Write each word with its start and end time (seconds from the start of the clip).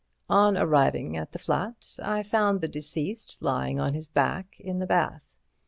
"On 0.31 0.57
arriving 0.57 1.15
at 1.15 1.31
the 1.31 1.37
flat 1.37 1.95
I 2.01 2.23
found 2.23 2.59
the 2.61 2.67
deceased 2.67 3.37
lying 3.43 3.79
on 3.79 3.93
his 3.93 4.07
back 4.07 4.59
in 4.59 4.79
the 4.79 4.87
bath. 4.87 5.25